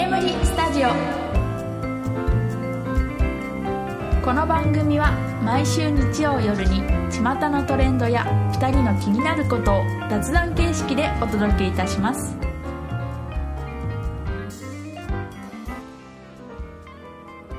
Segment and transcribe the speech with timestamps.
[0.00, 0.88] 眠りスタジオ。
[4.24, 5.12] この番組は
[5.44, 6.80] 毎週日曜夜に
[7.10, 8.24] 巷のトレンドや
[8.54, 12.34] 2人の気になることを雑談形式でお届けいたします。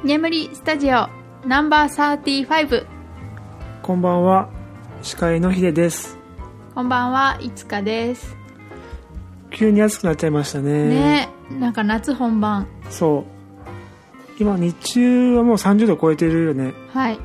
[0.04, 1.10] 眠りスタジオ
[1.46, 2.88] ナンバー35
[3.84, 4.50] こんばんは
[5.04, 6.18] 司会のひでです。
[6.74, 8.36] こんばんはいつかです。
[9.52, 10.90] 急に暑くなっちゃいましたね。
[10.90, 12.68] ねなんか夏本番。
[12.90, 13.26] そ
[14.40, 14.42] う。
[14.42, 16.74] 今日中はもう30度超えてるよね。
[16.94, 17.20] はい、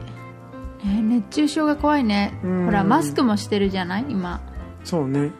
[0.80, 2.38] えー熱中症が怖いね。
[2.44, 2.64] うん。
[2.66, 4.04] ほらマスクもしてるじゃない？
[4.08, 4.40] 今。
[4.84, 5.30] そうね。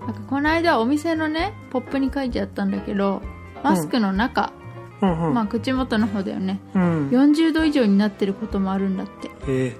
[0.00, 3.22] なんかこの間お店のねポップに書いてあったんだけど
[3.62, 4.52] マスクの中、
[5.00, 5.26] うん。
[5.28, 6.58] うん、まあ口元の方だよね。
[6.74, 7.08] うん。
[7.10, 9.30] 40度以上になってることもあるんだって。
[9.46, 9.76] え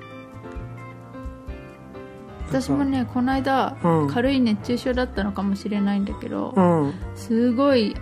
[2.49, 4.11] 私もねこの間、うん。
[4.11, 6.95] 軽い熱中症だったのかもしれないんだけどえ、うん。
[7.17, 7.97] すごい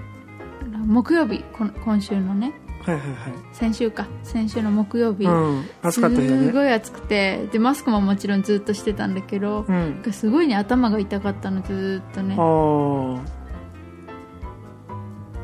[0.86, 1.44] 木曜日
[1.84, 2.52] 今週のね。
[2.82, 3.04] はいはい
[3.52, 4.06] 先週か。
[4.22, 5.64] 先週の木曜日、はいうん。
[5.82, 6.28] 暑かったね。
[6.28, 7.46] すごい暑くて。
[7.52, 10.02] でマスクももちろんずっとしてたんだけど、うん。
[10.12, 12.36] すごいね頭が痛かったのずっとね。
[12.38, 13.40] ああ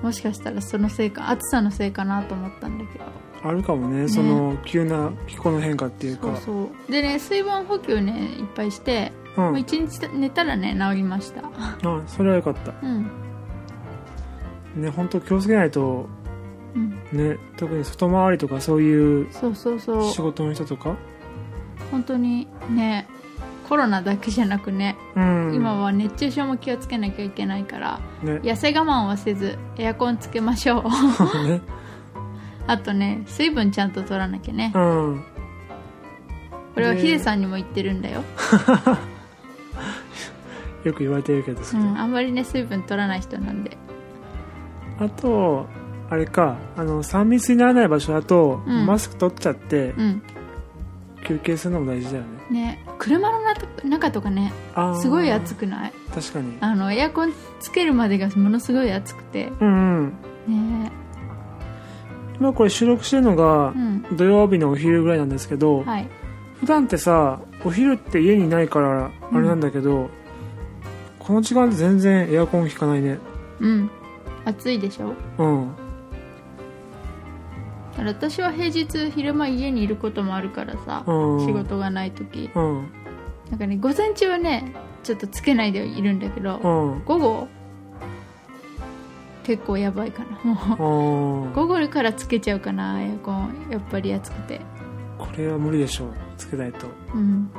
[0.02, 3.05] もしかしたらそのせいか暑さのせいかなと思ったんだけど。
[3.44, 6.36] あるかもねその急な気候の変化っていうか。
[6.36, 6.92] そうそう。
[6.92, 9.44] でね水分補給ねいっぱいして、うん。
[9.44, 11.42] もう一日寝たらね治りました。
[11.44, 12.72] あそれはよかった。
[12.82, 13.10] うん
[14.77, 16.08] ね本当気をつけないと
[16.74, 16.91] うん。
[17.12, 20.12] ね特に外回りとかそういうそうそうそう。
[20.12, 20.96] 仕事の人とか？
[21.91, 23.06] 本当にね
[23.69, 25.52] コロナだけじゃなくね、うん。
[25.54, 28.34] 今は熱中症も気をつけなきゃいけないからね。
[28.42, 30.84] 痩せ我慢はせずエアコンつけましょう。
[31.48, 31.60] ね。
[32.69, 34.72] あとね水分ちゃんと取らなきゃね。
[34.74, 35.24] うん。
[36.77, 38.22] これはねヒデさんにも言ってるんだよ、
[40.84, 43.78] よく言われてるけどうん、あんまりね水分取らない人なんで
[44.98, 45.66] あと
[46.08, 48.86] あれかあの3密にならない場所だと、うん。
[48.86, 50.22] マスク取っちゃってうん。
[51.25, 52.28] 休憩するのも大事だよね。
[52.50, 52.84] ね。
[52.98, 54.53] 車の中中とかね
[55.00, 55.93] すごい暑くない？
[56.15, 56.56] 確かに。
[56.60, 59.53] あのエアコンつけるまでがものすごい暑くて。
[59.60, 60.12] うん
[60.47, 60.82] うん。
[60.82, 60.93] ね。
[62.38, 64.04] 今これ収録してるのがうん。
[64.16, 66.09] 土曜日のお昼ぐらいなんですけど、はい。
[66.60, 70.09] 普段ってさお昼って家にいないからあれなんだけど、
[71.19, 73.19] この時間全然エアコン効かないね。
[73.59, 73.91] うん
[74.46, 75.12] 暑いでしょ？
[75.38, 75.76] うん。
[77.92, 81.46] だから私は平日昼間家にいることもあるからさ、うん。
[81.46, 82.48] 仕事がない時。
[82.54, 82.88] うん。
[83.50, 87.04] なんかね午前中はねちょっとつけないでいるんだけど、うん。
[87.04, 87.48] 午後
[89.44, 91.52] 結構やばいかなもう。
[91.54, 93.68] 午後からつけちゃうかなエアコン。
[93.70, 94.60] やっぱり暑くて。
[95.18, 96.08] これは無理でしょう。
[96.36, 96.86] つけないと。
[97.14, 97.50] うん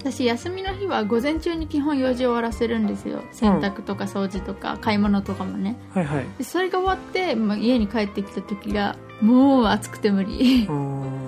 [0.00, 3.22] 私休みの日は午前中に基本用事を終わらせるんですよ。
[3.32, 5.76] 洗濯とか掃除とか買い物とかもね。
[5.92, 6.26] はいはい。
[6.38, 10.64] でそれが終わって、まあ、家に帰ってきた時がもう暑くて無理。
[10.66, 10.72] うー。
[10.72, 11.02] ん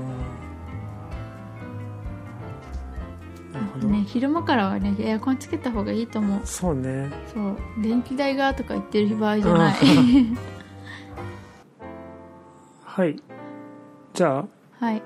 [3.53, 6.41] なるほど、ね昼間からはねエアコンつけた方がいいと思う。
[6.43, 7.11] そうね。
[7.35, 7.59] そう。
[7.83, 9.75] 電気代がとか言ってる場合じゃない。
[12.85, 13.23] はい。
[14.15, 14.47] じゃあ
[14.81, 15.03] はい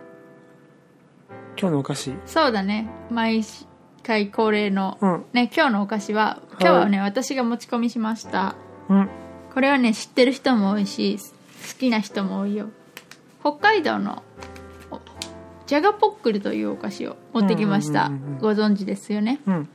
[1.58, 2.14] 今日のお菓子。
[2.26, 2.88] そうだね。
[3.10, 3.42] 毎
[4.02, 5.24] 回恒例の、うん。
[5.32, 8.54] ね今日のお菓子は今日はね、私が持ち込みしました。
[8.88, 9.08] うん。
[9.52, 12.66] これはね知ってる人も多いし好きな人も多いよ。
[13.40, 14.22] 北海道の
[14.90, 15.00] お
[15.66, 19.40] ジャガポックルというお菓子を持ってきました、うんうんうんうんご存知ですよね？
[19.46, 19.68] うん。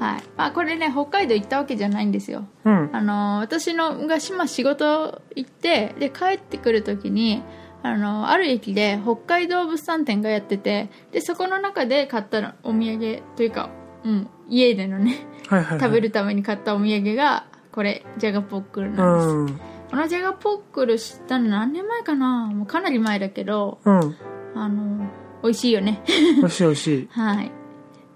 [0.00, 0.22] はい。
[0.36, 2.46] まあこれね北海道行ったわけじゃないんですよ。
[2.64, 2.90] うん。
[2.92, 7.42] あの私のが島仕事行ってで帰ってくる時に
[7.82, 13.70] あのある駅で北海道物産展がやっててでそこの中で買ったお土産というか、
[14.04, 19.60] うん、家でのねはいはい、はい、食べるために買ったお土産がこれジャガポックルなんです、うん。
[19.90, 22.46] このジャガポックル知ったの何年前かな？
[22.46, 24.16] もうかなり前だけどうん。
[24.54, 25.06] あの
[25.42, 26.02] 美味しいよね。
[26.06, 27.08] 美味しい美味しい。
[27.14, 27.52] はい。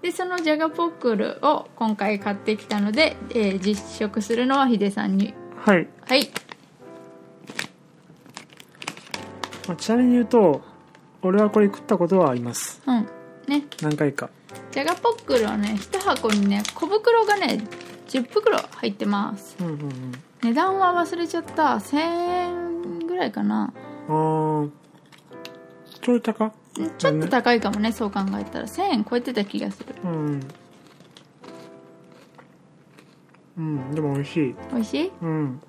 [0.01, 5.33] でそのジャガポックルを今回買ってきたので、えー実食するのはヒデさんに。
[5.55, 6.29] はい、はい
[9.67, 10.61] まあ、ちなみに言うと
[11.21, 12.81] 俺はこれ食ったことはあります。
[12.85, 13.07] うん。
[13.47, 13.65] ね。
[13.81, 14.29] 何回か。
[14.71, 17.63] ジャガポックルはね1箱にね小袋がね
[18.07, 19.55] 10袋入ってます。
[19.59, 19.89] うんうんうん。
[20.43, 21.75] 値段は忘れちゃった。
[21.75, 23.73] 1000円ぐらいかな。
[24.07, 24.69] あー。
[26.01, 26.51] ちょい高？
[26.97, 28.67] ちょっと高いかもねそう考えたら。
[28.67, 29.95] 1000円超えてた気がする。
[30.03, 30.41] うん。
[33.57, 34.55] うんでも美味しい。
[34.73, 35.11] 美味しい？
[35.21, 35.61] うん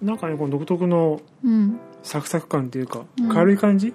[0.00, 1.80] なんかねこの独特のうん。
[2.02, 3.28] サクサク感っていうか、うん。
[3.28, 3.92] 軽い感じっ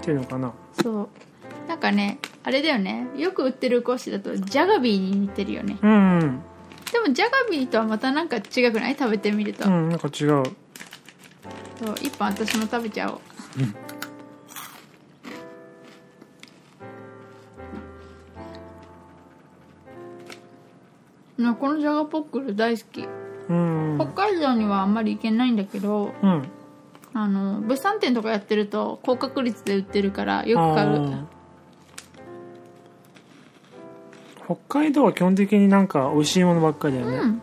[0.00, 0.52] ていうのかな。
[0.80, 1.08] そう。
[1.68, 3.08] なんかねあれだよね。
[3.16, 5.76] よく売ってるお菓子だとジャガビーに似てるよね。
[5.82, 6.40] うんうん。
[6.92, 8.96] でもジャガビーとはまたなんか違くない？
[8.96, 10.42] 食べてみると、うんなんか違う。
[11.82, 13.16] そう一本私も食べちゃお
[21.38, 21.42] う。
[21.42, 23.00] なこのジャガポックル大好き。
[23.02, 23.19] うん
[23.98, 26.48] 北海道にはあんまり行けないんだけどうん。
[27.12, 31.26] あの物産展とかやってると高確率で売ってるからよく買う。
[34.44, 37.42] 北海道は基本的になんか美味しいものばっかりだよね、うん。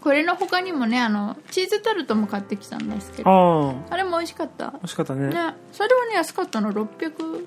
[0.00, 4.70] これの他にもねあのチーズタルトも買ってきたんですけどあれも美味しかった。
[4.72, 5.28] 美味しかったね。
[5.28, 5.54] ね。
[5.72, 7.46] それはね安かったの600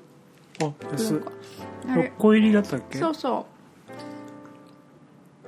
[0.62, 1.20] あ安い。
[1.20, 1.32] か。
[1.90, 2.02] あれ。
[2.04, 2.98] 6個入りだったっけ？
[2.98, 3.51] そうそう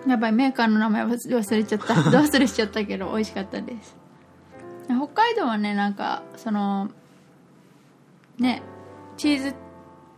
[0.07, 1.95] やばいメーカーの名前忘忘れちゃった。
[2.11, 3.97] ど忘れしちゃったけど美味しかったです。
[4.87, 6.91] 北海道はねなんかその
[8.39, 8.63] ね
[9.17, 9.55] チーズ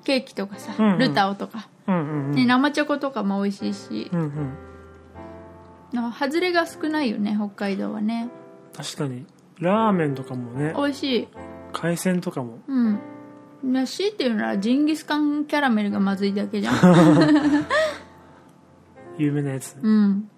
[0.05, 0.99] ケーキとかさ、うんうん。
[0.99, 2.33] ルタオとか、うんうんうん。
[2.33, 4.11] ね、生チョコとかも美味しいし。
[4.13, 4.55] うんうん。
[5.93, 8.29] なんか外れが少ないよね北海道はね。
[8.77, 9.27] 確かに。
[9.59, 10.73] ラーメンとかもね。
[10.77, 11.29] 美味しい。
[11.73, 12.59] 海鮮とかも。
[12.67, 12.99] うん。
[13.63, 16.75] ね強いて言うならジンギスカンキャラメルがまずいだけじゃん
[19.19, 19.77] 有名なやつ。
[19.81, 20.31] うん。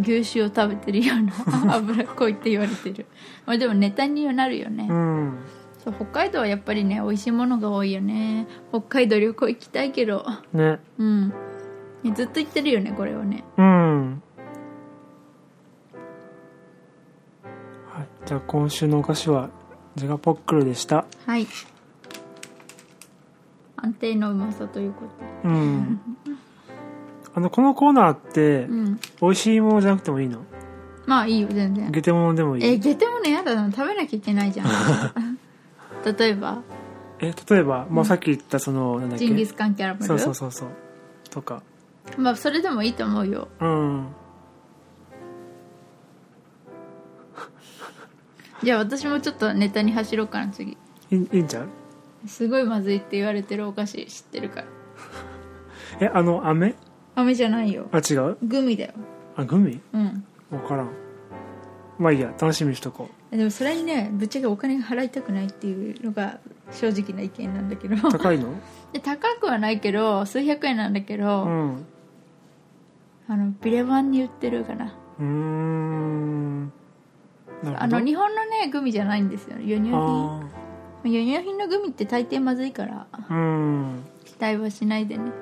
[0.00, 3.06] 牛脂を食べてるような 脂っこいって言われてる。
[3.46, 5.38] まあでもネタにはなるよね、うん。
[5.82, 8.46] そう北海道はやっぱりね美味しいものが多いよね。
[8.70, 10.24] 北海道旅行行きたいけど。
[10.52, 10.78] ね。
[10.98, 11.28] うん。
[12.02, 13.44] ねずっと言ってるよねこれはね。
[13.56, 14.22] うん。
[17.92, 18.08] はい。
[18.24, 19.50] じゃあ今週のお菓子は
[19.96, 21.06] ジャガポックルでした。
[21.26, 21.46] はい
[23.82, 25.02] 安定のうまさというこ
[25.42, 25.48] と。
[25.48, 26.00] うん。
[27.34, 29.00] あのこのコーナーってうん。
[29.20, 30.40] 美味しいものじゃなくてもいいの？
[31.06, 31.90] まあいいよ全然。
[31.90, 32.64] ゲテモノでもいい？
[32.64, 34.66] えゲテもねやだな食べなきゃいけないじゃん。
[36.18, 36.58] 例えば。
[37.20, 39.26] え例えば、まあ、さっき言ったそのなんだっけ？
[39.26, 40.06] ジンギスカンキャラメル？
[40.06, 40.68] そうそうそうそう。
[41.30, 41.62] とか。
[42.16, 43.48] まあそれでもいいと思うよ。
[43.60, 44.06] うん。
[48.62, 50.76] じゃあ私もちょっとネタに走ろうかな次。
[51.10, 51.68] いいいいんちゃう？
[52.26, 54.66] すごいまずいって言われてるお菓子知ってるから。
[56.00, 56.74] えあの飴？
[57.14, 57.88] 飴じゃないよ。
[57.92, 58.36] あ違う？
[58.42, 58.92] グミだよ。
[59.36, 59.80] あグミ？
[59.92, 60.24] うん。
[60.50, 60.90] 分からん。
[61.98, 66.38] まあいいや楽しみにしとこでもそれにねぶっちゃけお金が払いたくないっていうのが
[66.70, 67.96] 正直な意見なんだけど。
[67.96, 68.48] う高いの？
[68.92, 71.86] で高くはないけど数百円なんだけど、うん。
[73.28, 74.94] あのビレバンに売ってるかな。
[75.18, 76.72] うーん。
[77.76, 79.56] あの日本のねグミじゃないんですよ。
[79.60, 79.98] 輸入品。
[79.98, 80.40] あ
[81.04, 84.04] 輸入品のグミって大抵まずいからーうん。
[84.24, 85.32] 期待はしないでね。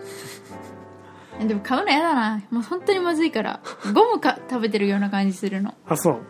[1.46, 2.42] でも買うのやだな。
[2.50, 3.60] もう本当にまずいから
[3.94, 5.74] ゴムか食べてるような感じするの。
[5.86, 6.20] あそう。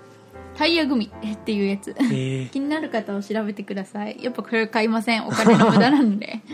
[0.56, 1.94] タイヤグミっていうやつ。
[2.12, 2.46] ええ。
[2.46, 4.18] 気になる方は調べてください。
[4.22, 5.26] やっぱこれ買いません。
[5.26, 6.40] お金の無駄なので。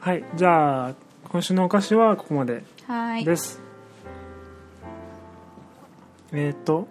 [0.00, 0.94] はいじゃあ
[1.28, 3.24] 今週のお菓子はここまではい。
[3.24, 3.60] です、
[6.30, 6.86] えっ、と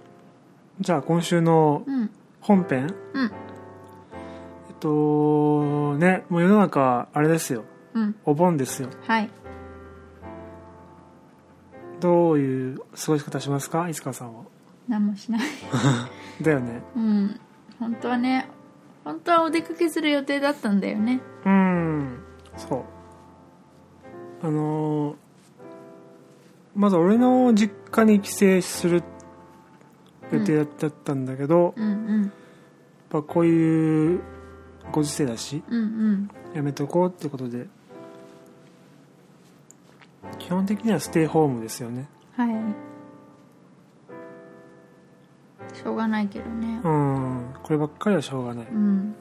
[0.81, 2.09] じゃあ今週のうん。
[2.41, 3.23] 本編うん。
[3.23, 3.31] えっ
[4.79, 7.63] とねもう世の中あれですよ。
[7.93, 8.15] うん。
[8.25, 8.89] お盆ですよ。
[9.07, 9.29] はい。
[11.99, 13.87] どういう過ごし方しますか？
[13.89, 14.43] いつかさんは。
[14.87, 15.41] 何もしない。
[16.41, 16.83] だよね。
[16.95, 17.39] うん。
[17.79, 18.49] 本当はね
[19.03, 21.21] 本当はお出かけする予定だったんだよね。
[21.45, 22.17] うん。
[22.57, 24.45] そう。
[24.45, 25.15] あのー
[26.75, 29.01] まず俺の実家に帰省する
[30.29, 31.85] 予定だったんだけど、やっうん。
[31.85, 31.93] う
[32.25, 32.31] ん。
[33.09, 34.19] ぱこういう
[34.91, 36.29] ご時世だしうんうん。
[36.53, 37.67] やめとこうってことで。
[40.39, 42.07] 基本的にはステイホームですよね。
[42.35, 42.55] はい。
[45.73, 46.79] しょうがないけどね。
[46.83, 47.53] うん。
[47.63, 48.65] こればっかりはしょうがない。
[48.67, 49.15] うん。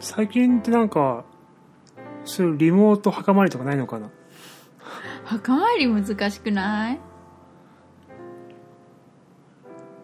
[0.00, 1.24] 最近ってなんか
[2.24, 4.08] そういうリモート墓参りとかないのかな？
[5.24, 7.00] 墓参り難しくない？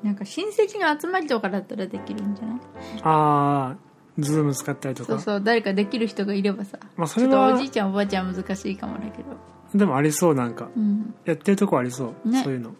[0.04, 2.58] なんか親戚の集まりとかだったらできるんじゃない？
[3.02, 3.76] ああ
[4.18, 5.12] ズーム使ったりとか？
[5.12, 9.36] そうそう誰かできる人がいればさ、まあそちょっとれはおじいちゃんおばあちゃん難しいかもだけど。
[9.74, 10.68] でもありそうなんか。
[10.76, 11.14] うん。
[11.24, 12.44] やってるとこありそう、ね。
[12.44, 12.70] そういうの。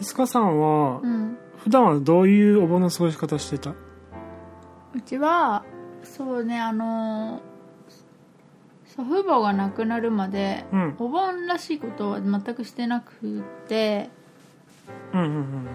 [0.00, 1.38] いつかさんはうん。
[1.56, 3.70] 普段はどういうお盆の過ごし方してた？
[3.70, 5.64] うちは
[6.02, 7.42] そうねあの
[8.96, 10.96] 祖父母が亡くなるまで、うん。
[10.98, 14.10] お盆らしいことは全くしてなくて
[15.12, 15.66] うんうんうん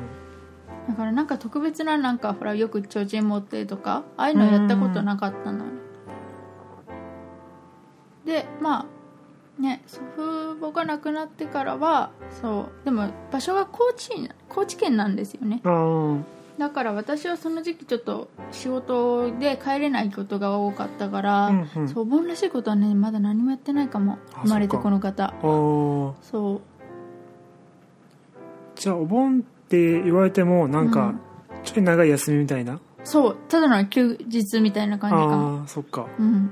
[0.88, 5.66] だからなんか特別ななんかほらよく提灯持ってとかああいうのやったことなかったの
[8.26, 8.86] でま
[9.60, 14.12] あね祖父母が亡くなってからはそうでも場所が高知
[14.48, 15.62] 高知県なんですよね
[16.58, 21.90] だから私はその時期ちょっと仕事で帰れないことが多かったから、うんうん。
[21.90, 25.26] そうお盆らしいことはねまだ何もやってないかもあ生まれてこの方。
[25.26, 26.14] あー。
[26.22, 26.62] そう。
[28.76, 31.20] じゃあお盆って言われてもなんかうん。
[31.64, 35.60] ちょい長い休みみたいな、そうただの休日みたいな感じかも。
[35.62, 36.08] ああそっか。
[36.20, 36.52] うん。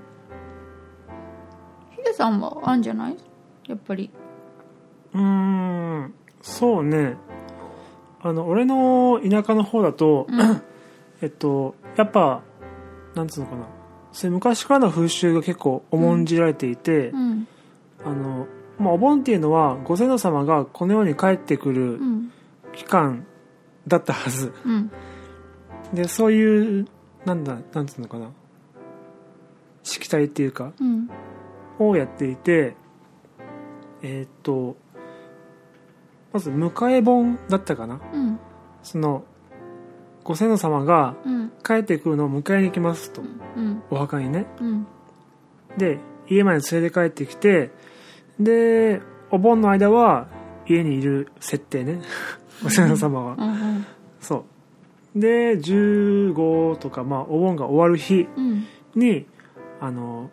[1.96, 3.18] ヒデさんはあんじゃない？
[3.68, 4.10] やっぱり。
[5.14, 7.16] うーんそうね
[8.26, 10.62] あの俺の田舎の方だと、うん。
[11.22, 12.42] えっとやっぱ
[13.16, 13.66] なんつうのかな。
[14.14, 17.48] そういう昔からの風習が結構重んじられていて、うん。
[18.06, 18.48] あの
[18.80, 22.32] まあ、お盆っていうのはご先祖様がこの世に帰ってくるうん。
[22.72, 23.26] 期間
[23.88, 24.54] だったはず。
[24.66, 24.90] うん。
[25.94, 26.88] でそういう
[27.26, 28.30] なんだなんつうのかな。
[29.84, 31.10] しきたりっていうかうん。
[31.80, 32.76] をやっていて
[34.02, 34.78] えーっと
[36.34, 38.00] まず迎え盆だったかな？
[38.14, 38.40] うん。
[38.82, 39.24] その
[40.24, 41.52] ご先祖様がうん。
[41.64, 43.22] 帰ってくるのを迎えに行きますと。
[43.22, 43.84] うん。
[43.90, 44.46] お墓にね。
[44.60, 44.88] うん。
[45.78, 47.72] で家まで連れて帰ってきて
[48.40, 50.28] でお盆の間は
[50.68, 52.02] 家にいる設定ね。
[52.64, 53.38] ご先祖様は、
[54.22, 54.46] そ
[55.16, 55.20] う。
[55.20, 58.66] で15とか、まあ、お盆が終わる日うん。
[58.96, 59.26] に
[59.82, 60.30] あの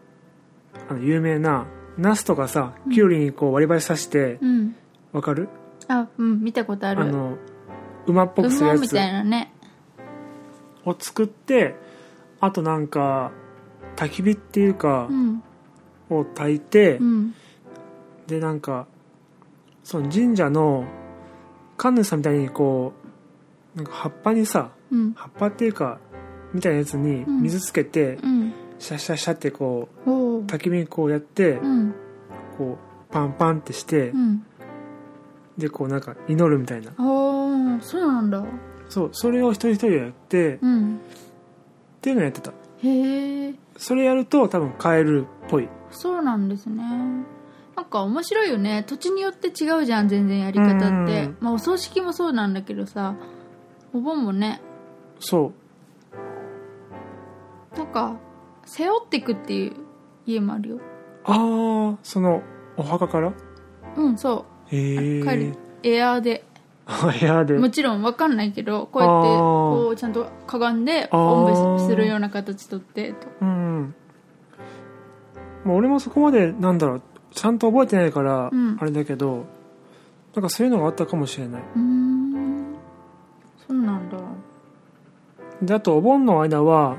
[0.88, 1.66] あの有名な
[1.98, 4.76] ナスとかさきゅうりにこう割り箸刺してうん。
[5.12, 5.48] わかる？
[5.90, 7.02] あうん見たことある。
[7.02, 7.36] あの
[8.06, 8.76] 馬っぽくするやつ。
[8.76, 9.52] 馬みたいなね。
[10.84, 11.74] を作って
[12.38, 13.32] あとなんか
[13.96, 15.42] 焚き火っていうかうん。
[16.08, 17.34] を焚いて、うん。
[18.28, 18.86] でなんか
[19.82, 20.84] その神社の
[21.76, 22.92] 神主さんみたいにこ
[23.74, 25.12] うなんか葉っぱにさうん。
[25.14, 25.98] 葉っぱっていうか
[26.54, 27.42] みたいなやつにうん。
[27.42, 28.54] 水つけて、うん。
[28.78, 30.40] シャッシャッシャってこおう。
[30.42, 31.94] う焚き火にこうやって、うん。
[32.56, 34.46] こうパンパンってして、うん
[35.58, 36.92] でこうなんか祈るみたいな。
[36.98, 38.44] おーそうなんだ。
[38.88, 41.00] そうそれを一人一人やって、っうん。
[42.00, 42.52] ていうのをやってた。
[42.82, 43.54] へえ。
[43.76, 45.68] それやると多分カエルっぽい。
[45.90, 46.82] そうなんですね。
[47.76, 48.84] なんか面白いよね。
[48.86, 50.86] 土地によって違うじゃん全然やり方って。
[50.86, 53.14] うんまあお葬式もそうなんだけどさ。
[53.92, 54.60] お盆もね。
[55.18, 55.52] そ
[57.76, 58.16] なんか
[58.64, 59.72] 背負ってくっていう
[60.26, 60.76] 家もあるよ。
[60.76, 60.80] う
[61.24, 62.42] ああその
[62.76, 63.32] お墓から？
[63.96, 66.44] うんそ帰るエアーで。
[66.86, 67.54] 部屋で。
[67.58, 69.36] もちろん分かんないけどこうやってあー。
[69.36, 71.18] こうちゃんとかがんであー。
[71.18, 73.26] おんぶするような形とってと。
[73.40, 73.94] うん。
[75.64, 78.76] もう俺もそこまでなんだろうちゃんと覚えてないからうん。
[78.80, 79.46] あれだけど、
[80.34, 81.62] なんかそういうのがあったかもしれない。
[81.62, 82.74] うーん。
[83.68, 84.18] そうなんだ。
[85.62, 86.96] であとお盆の間は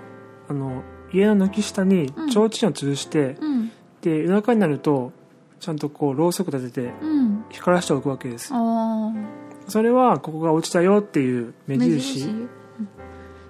[0.47, 2.31] あの家の軒下にうん。
[2.31, 3.71] 提灯を吊るして、うん。
[4.01, 5.11] で夜中になると
[5.59, 7.20] ちゃんとこうろうそく立ててうん
[7.51, 9.11] 光らしておくわけですああ
[9.69, 12.21] それはここが落ちたよっていう目印。
[12.25, 12.49] うん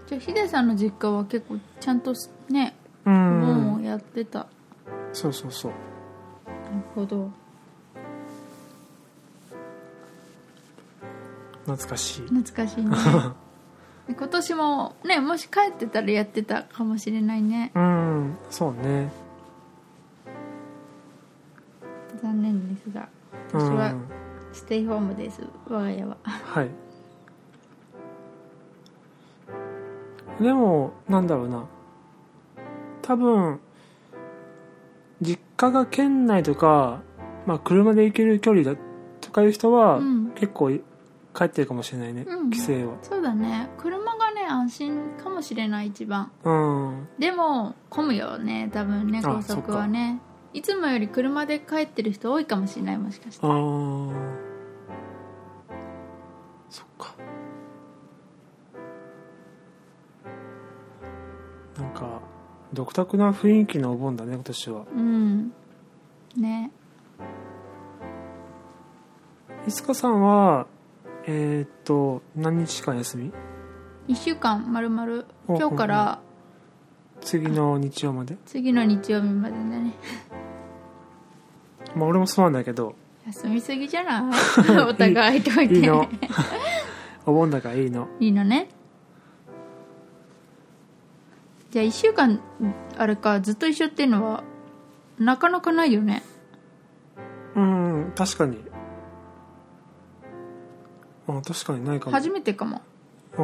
[0.08, 2.13] じゃあヒデさんの実家は結構ちゃんと
[2.50, 3.41] ねうおん。
[3.41, 4.48] 盆をやってた、な
[5.13, 5.72] そうそうそう。
[5.72, 5.77] る
[6.93, 7.31] ほど。
[11.65, 12.22] 懐かしい。
[12.24, 12.91] 懐かしいね。
[14.13, 17.72] 今年もねもし帰ってたらやってたかもしれないね。
[17.74, 18.38] うん。
[18.50, 19.10] そうね。
[22.22, 23.03] 残念ですが。
[23.03, 24.08] う私はん
[24.54, 25.42] ステイホームです。
[25.68, 26.18] 我が家は。
[26.24, 26.70] はい。
[30.42, 31.66] でもなんだろうな。
[33.02, 33.60] 多分
[35.22, 37.02] 実家が県内とか、
[37.46, 38.80] まあ、車で行ける距離だ
[39.22, 40.32] とかいう人は、うん。
[40.32, 40.72] 結構
[41.34, 42.50] 帰ってるかもしれないね、うん。
[42.50, 42.98] 帰省は。
[43.02, 43.70] そうだね。
[43.78, 46.32] 車がね安心かもしれない一番。
[46.44, 47.08] うん。
[47.20, 50.20] でも混むよね多分ねあ高速はね
[50.53, 53.46] いつもより車で帰ってる人多いかもしれないもしかして。
[53.46, 54.13] あー。
[56.70, 57.15] そっか。
[61.77, 62.22] なんか
[62.74, 64.86] 独特な雰囲気のお盆だね今年は。
[64.93, 65.53] うん。
[66.36, 66.72] ね。
[69.67, 70.67] いつかさんは
[71.27, 73.31] えーっと何日間休み
[74.08, 76.22] ？1週間まるまるお今日から
[77.22, 78.38] 次の日曜まで？
[78.46, 79.94] 次の日曜日までだね。
[81.96, 82.96] まあ俺もそうなんだけど。
[83.28, 84.32] 休みすぎじゃない？
[84.90, 85.75] お互いといて。
[85.75, 86.08] いいの。
[87.25, 88.08] お盆だからいいの。
[88.20, 88.68] いいのね。
[91.70, 92.42] じゃあ1週間
[92.98, 94.44] あれかずっと一緒っていうのは
[95.20, 96.24] なかなかないよね。
[97.56, 98.12] うん。
[98.16, 98.58] 確かに。
[101.28, 102.12] あ確かにないかも。
[102.12, 102.82] 初めてかも。
[103.38, 103.44] おー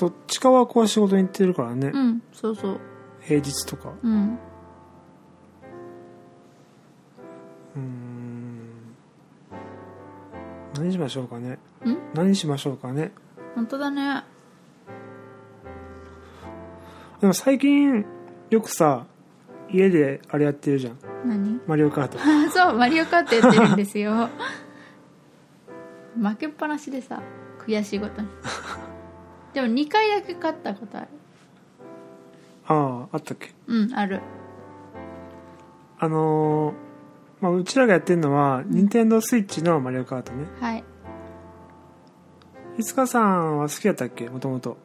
[0.00, 2.80] どっちかはこう仕事に行ってるからね、うん、そうそう。
[3.20, 3.92] 平日とか。
[4.02, 4.38] うん。
[7.76, 8.60] うん。
[10.74, 11.58] 何しましょうかね。
[12.14, 13.12] 何しましょうかね。
[13.54, 14.24] 本当だね。
[17.20, 18.06] でも最近
[18.48, 19.04] よくさ
[19.70, 20.98] 家であれやってるじゃん。
[21.26, 21.60] 何？
[21.66, 22.18] マリオカート。
[22.50, 24.30] そうマリオカートやってるんですよ。
[26.18, 27.20] 負けっぱなしでさ
[27.58, 28.28] 悔しいことに。
[29.54, 31.08] でも2回だけ勝ったことある。
[32.66, 33.52] あああったっけ？
[33.66, 34.20] うんある。
[35.98, 36.74] あのー
[37.42, 40.46] まあ、うちらがやってるのは任天堂スイッチのマリオカートね。
[40.60, 40.84] はい。
[42.78, 44.28] いつかさんは好きやったっけ？
[44.28, 44.76] もともと。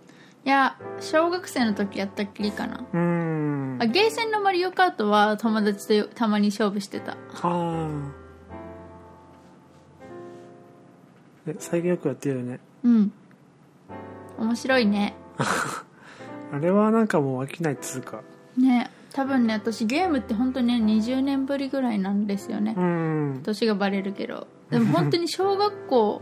[0.46, 2.84] いや小学生の時やったっきりかな。
[2.94, 3.78] うーん。
[3.82, 7.14] あゲーセンのマリオカートは友達とたまに勝負してた。
[7.14, 7.88] ああ。
[11.48, 12.60] え最近よくやってるよね。
[12.84, 13.12] うん
[14.38, 15.16] 面白いね。
[16.52, 18.22] あれはなんかもう飽きないっつうか。
[18.58, 18.90] ね。
[19.14, 22.74] 多分ね私ゲームって本当にね20年ぶりぐらいなんですよね。
[22.78, 22.84] うー
[23.40, 23.42] ん。
[23.44, 24.48] 年がバレるけど。
[24.70, 26.22] でも本当に小学校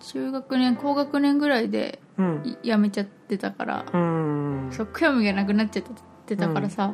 [0.00, 2.00] 中学年高学年ぐらいで
[2.62, 3.84] やめちゃってたから。
[3.86, 3.98] うー
[4.68, 4.72] ん。
[4.72, 5.84] そう興味がなくなっちゃっ
[6.26, 6.92] てたからさ、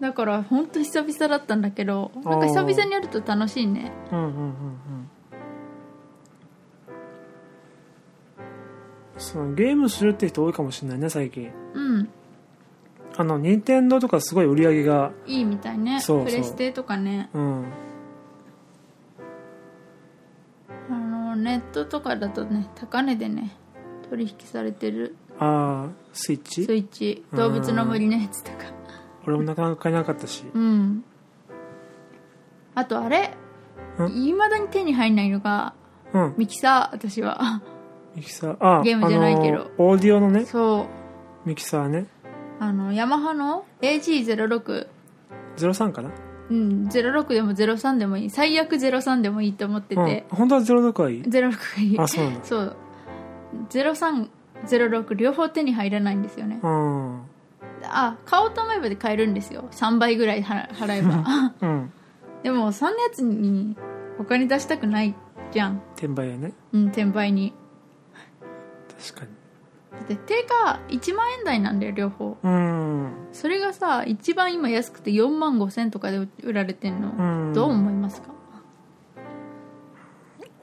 [0.00, 3.90] だから本当久々だったんだけどなんか久々にやると楽しいね。
[4.12, 5.10] うんうんうんうん
[9.18, 11.50] そのゲームするって人多いかもしれないね最近。
[11.74, 12.08] うん。
[13.16, 16.00] あの任天堂とかすごい売り上げがいいみたいね。
[16.00, 16.26] そうそう。
[16.26, 17.30] プレステとかね。
[17.32, 17.64] うん。
[20.90, 23.56] あのネットとかだとね高値でね
[24.10, 25.16] 取引されてる。
[25.38, 26.64] ああスイッチ？
[26.64, 27.24] スイッチ。
[27.32, 28.58] 動物の森のやつとか。
[29.26, 30.44] 俺もなかなか買えなかったし。
[30.52, 31.04] うん。
[32.74, 33.34] あとあれ？
[34.14, 35.72] いまだに手に入んないのが
[36.12, 36.34] うん。
[36.36, 37.62] ミキサー私は
[38.16, 38.56] ミキサー。
[38.60, 39.70] あゲームじゃないけど。
[39.76, 40.46] オーディオのね。
[40.46, 40.86] そ
[41.44, 41.48] う。
[41.48, 42.06] ミキサーね。
[42.58, 44.88] あのヤマハの？AG06
[45.56, 46.10] 03かな？
[46.48, 48.30] うん06でも03でもいい。
[48.30, 51.22] 最悪03でもいいと思ってて、うん、本当は06はいい。
[51.22, 51.98] 06がいい。
[51.98, 52.44] あそうなんだ。
[52.44, 52.76] そう。
[53.70, 56.58] 0306両方手に入らないんですよね。
[56.62, 57.20] うん。
[57.84, 59.68] あ買おうと思えばで買えるんですよ。
[59.72, 61.52] 3倍ぐらい払払えば。
[61.60, 61.92] うん。
[62.42, 63.76] でもそんなやつに
[64.18, 65.14] お金出したくない
[65.52, 65.82] じゃん。
[65.94, 66.54] 転売やね。
[66.72, 67.52] うん転売に
[68.98, 69.30] 確かに。
[69.92, 72.36] だって定価1万円台なんだよ両方。
[72.42, 73.12] うん。
[73.32, 77.52] それがさ一番今安くて4万5千とかで売られてんの、うん。
[77.54, 78.28] どう思いますか？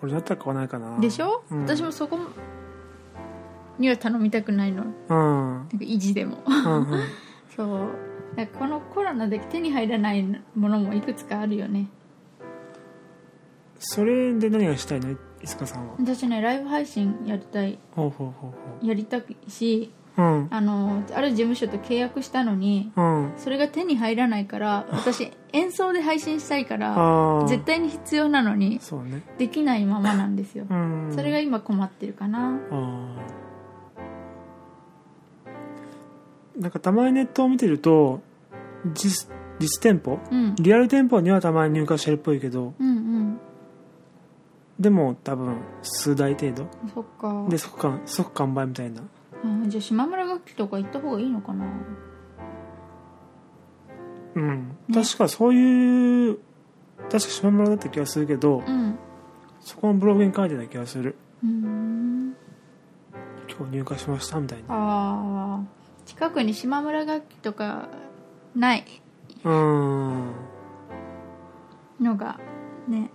[0.01, 0.99] 俺だったら買わないかな。
[0.99, 2.19] でしょ、うん、私もそこ
[3.79, 4.83] には頼みたくないの。
[4.83, 4.89] うん。
[5.07, 6.39] なんか維持でも。
[6.45, 6.99] うんうん。
[7.55, 7.89] そう。
[8.35, 10.23] だからこのコロナで手に入らない
[10.55, 11.87] ものもいくつかあるよね。
[13.79, 15.15] それで何がしたいの？
[15.43, 15.95] いつかさんは？
[15.99, 18.51] 私ねライブ配信やりたいほうほうほう
[18.81, 20.47] ほやりたいしううん。
[20.51, 23.33] あのある事務所と契約したのにうん。
[23.37, 29.21] それが手に入らないから私演奏で配信したいからああ絶対に必要なのにそうね。
[29.37, 30.65] できないままなんですよ。
[30.69, 31.11] うん。
[31.13, 32.59] それが今困ってるかな。
[32.71, 36.61] あー。
[36.61, 38.21] なんかたまにネットを見てると
[38.93, 39.27] 実
[39.59, 40.55] 実店舗うん。
[40.55, 43.39] リアル店舗にはたまに入荷してるっぽいけどうんうん
[44.79, 46.67] でも多分数台程度。
[46.93, 47.45] そっか。
[47.49, 49.01] で即完即完売みたいな。
[49.01, 51.65] あじゃあ島村楽器とか行った方がいいのかな？
[54.35, 54.77] うん。
[54.93, 56.39] 確かそういう
[57.09, 58.97] 確か島村だった気がするけどうん。
[59.59, 61.15] そこのブログに書いてた気がする。
[61.43, 62.35] うーん。
[63.47, 64.65] 今日入荷しましたみたいな。
[64.69, 64.75] あ
[65.59, 65.63] あ
[66.05, 67.89] 近くに島村楽器とか
[68.55, 68.85] ない
[69.43, 70.33] うーん。
[72.01, 72.39] のが
[72.87, 73.11] ね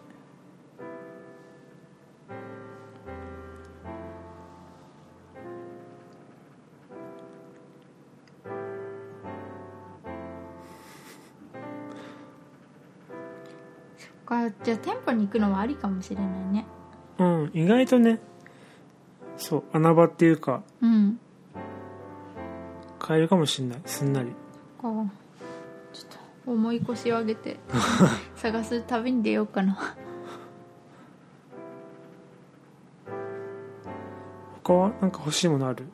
[14.62, 16.66] じゃあ店舗に行くのはありかもしれないね。
[17.18, 18.20] うん意外とね
[19.36, 21.18] そう穴場っていうかうん。
[22.98, 24.32] 買えるかもしんないすんなり。
[24.82, 25.10] そっか。
[25.92, 27.58] ちょっと重い腰を上げて
[28.36, 29.78] 探す旅に出ようかな。
[34.64, 35.84] 他はなんか欲しいものある？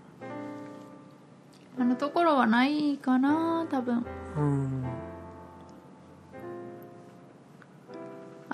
[1.79, 4.05] あのところはないかな多分。
[4.37, 4.85] うん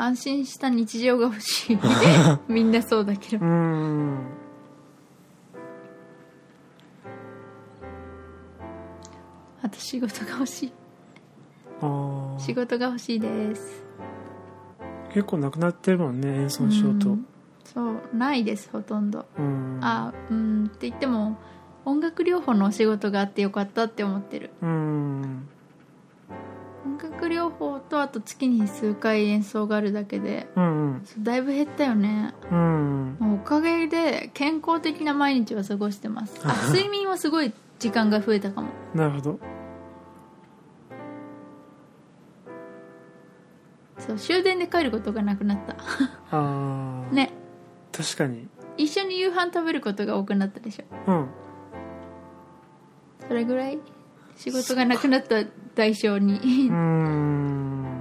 [0.02, 1.78] 安心した日常が欲しい。
[2.48, 3.44] みんなそうだけど。
[3.44, 4.18] うーん。
[9.62, 10.72] あと仕事が欲しい。
[11.82, 12.40] あー。
[12.40, 13.84] 仕事が欲しいです。
[15.12, 17.10] 結構なくなってるもんね演奏しようと。
[17.10, 17.26] ん。
[17.62, 19.26] そうないですほとんど。
[19.38, 19.78] うん。
[19.82, 21.36] あうんって言っても
[21.84, 24.48] 音楽療法のお仕事があってよかったって思ってる。
[24.62, 25.48] うん
[26.84, 32.34] 音楽療法とあと月に数回演奏があるだけでうんだいぶ減ったよね。
[32.50, 36.40] うんおかげで健康的な毎日を過ごしてます。
[36.44, 38.68] あ睡眠はすごい時間が増えたかも。
[38.94, 39.40] なるほど。
[43.98, 45.74] そう終電で帰ることがなくなった。
[45.74, 45.76] あ
[46.30, 47.30] あ ね。
[47.92, 48.48] 確かに。
[48.78, 51.10] 一緒に夕飯食べることが多くなったでしょ。
[51.12, 51.26] うん。
[53.28, 53.78] それぐらい？
[54.40, 56.36] 仕事がなくなった代償に。
[56.36, 58.00] うーん。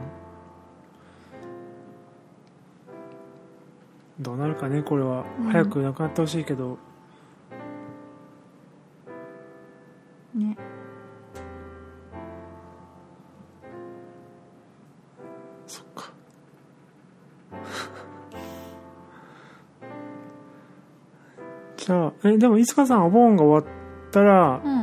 [4.22, 5.52] どうなるかねこれは、うん。
[5.52, 6.78] 早くなくなってほしいけど。
[10.34, 10.56] ね。
[15.68, 16.10] そっか。
[21.76, 23.74] じゃあえでもいつかさんお盆が終わっ
[24.12, 24.79] たらうん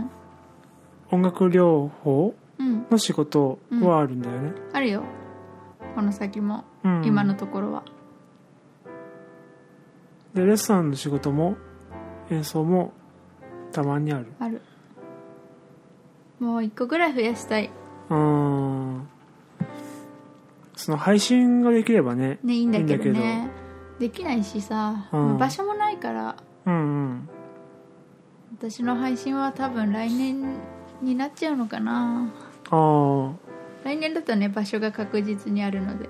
[1.11, 2.87] 音楽療法うん。
[2.90, 5.03] の仕事はあるんだよね、あるよ。
[5.95, 7.03] この先も、うん。
[7.05, 7.85] 今のところは。
[10.35, 11.57] でレッスンの仕事も
[12.31, 12.92] 演奏も
[13.73, 14.27] たまにある。
[14.38, 14.62] ある。
[16.38, 17.71] もう一個ぐらい増やしたい。
[18.11, 19.09] うーん。
[20.75, 23.51] その配信ができればねねいいんだけどいいんだね
[23.99, 25.38] できないしさ、うん。
[25.38, 26.37] 場所もないから。
[26.66, 26.79] うんう
[27.14, 27.29] ん。
[28.59, 30.55] 私の配信は多分来年
[31.03, 32.29] になっちゃうのかな。
[32.71, 33.33] ああ
[33.85, 36.09] 来年だとね場所が確実にあるので。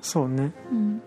[0.00, 0.52] そうね。
[0.70, 1.02] うん。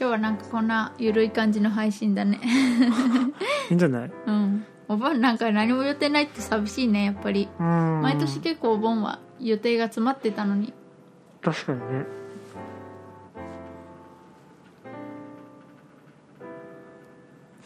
[0.00, 2.40] 今日はなんかこんなゆるい感じの配信だね。
[3.70, 4.10] いいんじゃない？
[4.26, 4.64] うん。
[4.88, 7.48] お盆なんか何も予定ないって寂しいねやっぱり。
[7.58, 10.72] 毎年結構お盆は予定が詰まってたのに。
[11.42, 12.06] 確かにね。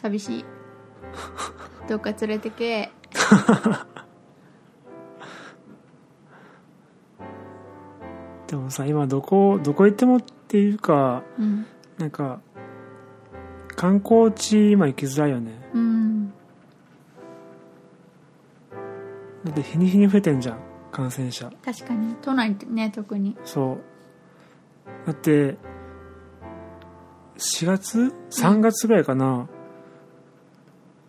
[0.00, 0.44] 寂しい
[1.88, 2.90] どっか連れてけ。
[8.46, 11.66] でもさ今どこどこ行ってもっていうかうん。
[11.98, 12.40] なんか
[13.76, 15.52] 観光地今行きづらいよね。
[15.74, 16.32] うん。
[19.44, 20.58] だって日に日に増えてんじゃん
[20.90, 21.50] 感染者。
[21.64, 22.14] 確かに。
[22.22, 23.36] 都内ってね特に。
[23.44, 23.78] そう。
[25.06, 25.56] だって
[27.38, 29.48] 4月？3月ぐらいかな、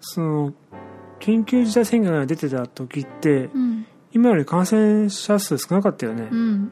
[0.06, 0.54] その
[1.20, 3.86] 緊急事態宣言が出てた時ってうん。
[4.12, 6.72] 今より感染者数少なかったよね、うん。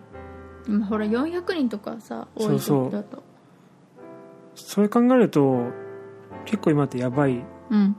[0.67, 2.85] 今ほら400人とかさ多いそうそう。
[2.85, 3.23] 時だと
[4.53, 5.71] それ考えると
[6.45, 7.95] 結構今ってやばいうん。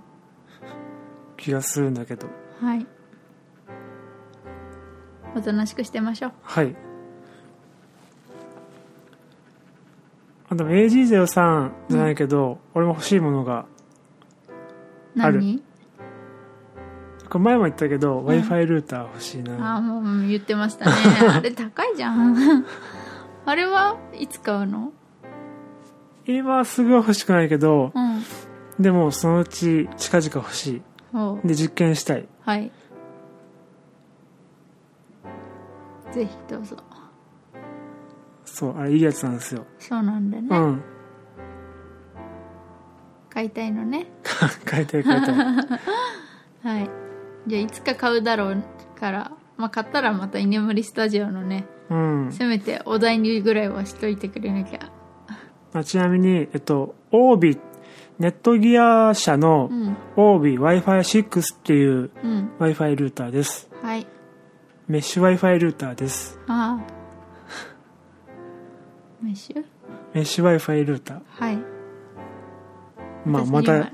[1.36, 2.28] 気がするんだけど。
[2.60, 2.86] はい。
[5.34, 6.32] おとなしくしてましょう。
[6.42, 6.76] はい。
[10.50, 13.66] あでも AG03 じゃないけど、俺も欲しいものが
[15.18, 15.38] ある。
[15.38, 15.62] 何
[17.28, 19.74] これ前も言ったけど、w i f i ルーター欲しいな。
[19.74, 20.92] ああもう言ってましたね。
[21.34, 22.36] あれ高いじゃん。
[23.46, 24.92] あれはいつ買うの？
[26.26, 28.22] 今すぐは欲しくないけどうん。
[28.78, 31.40] でもそのうち近々欲しおう。
[31.44, 32.28] いで実験したい。
[32.42, 32.70] はい。
[36.12, 36.76] ぜひどうぞ。
[38.44, 39.64] そうあれいいやつなんですよ。
[39.78, 40.82] そうなんだね、うん
[43.32, 44.06] 買いたいのね。
[44.66, 45.34] 買いたい買いたい。
[46.62, 46.90] はい。
[47.46, 48.62] じゃあいつか買うだろう
[49.00, 52.28] からまあ買ったらまた居眠りスタジオのねうん。
[52.30, 54.80] せめてお題にぐらいはしといてくれなきゃ。
[55.72, 57.58] まあちなみにえっとオービ
[58.18, 59.96] ネットギア社のうん。
[60.16, 62.50] オービ Wi-Fi6 っていう w うん。
[62.60, 63.70] i f i ルーターです。
[63.82, 64.06] はい。
[64.88, 66.38] メッシュ Wi-Fi ルーターです。
[66.46, 67.02] ああ。
[69.22, 69.64] メッシュ？
[70.12, 71.20] メッシュ Wi-Fi ルーター。
[71.28, 71.56] はい。
[71.56, 71.71] 私
[73.24, 73.90] まあまた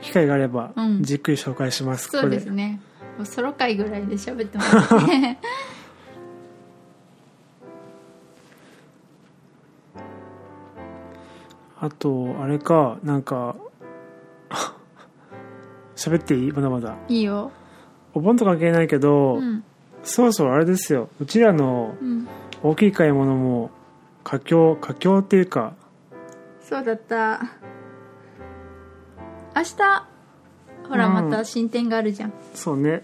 [0.00, 1.02] 機会があればうん。
[1.02, 2.80] じっくり紹介します、ここそうですね。
[3.16, 5.38] もうソロ回ぐらいで喋ってますね。
[11.80, 13.56] あとあれかなんか
[15.96, 16.52] 喋っていい？
[16.52, 16.96] まだまだ。
[17.08, 17.50] いいよ。
[18.14, 19.64] お盆と関係ないけど、うん。
[20.02, 21.08] そろそろあれですよ。
[21.20, 22.26] うちらのうん。
[22.62, 23.70] 大きい買い物も
[24.24, 25.72] 佳境佳境っていうか。
[26.60, 27.40] そうだった
[29.56, 30.06] 明日
[30.88, 31.30] ほらうん。
[31.30, 33.02] また進展があるじゃん、そうね。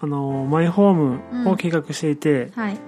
[0.00, 0.94] あのマイホー
[1.44, 2.78] ムを計画していて、はい。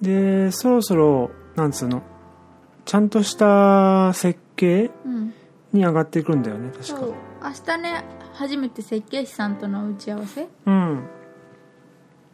[0.00, 2.02] でそろそろなんつうの
[2.84, 5.32] ちゃんとした設計うん。
[5.72, 6.86] に上がってくるんだよね確か。
[6.86, 7.14] そう。
[7.42, 8.04] 明日ね
[8.34, 10.46] 初めて設計士さんとの打ち合わせ。
[10.66, 11.04] うん。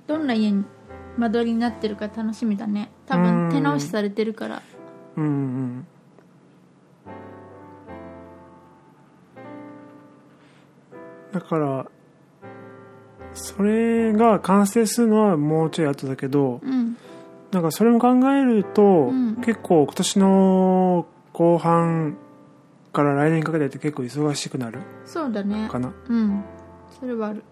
[0.08, 0.64] どんな家に
[1.16, 2.90] 間取りになってるか楽しみだね。
[3.06, 3.48] 多うん。
[3.48, 4.62] 分手直しされてるから。
[5.16, 5.86] うんうん
[11.32, 11.86] だから
[13.34, 16.96] それが完成するのはもうちょい後だけどうん。
[17.50, 19.36] なんかそれも考えると、ん。
[19.36, 22.18] 結構今年の後半
[22.92, 25.66] から来年にかけてって結構忙しくなるそうだね。
[25.70, 25.92] かな？
[26.08, 26.44] うん。
[27.00, 27.42] それはある。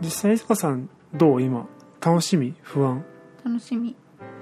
[0.00, 1.42] 実際いつかさんどう？
[1.42, 1.66] 今？
[2.00, 2.54] 楽しみ？
[2.62, 3.04] 不安？
[3.44, 3.94] 楽しみ。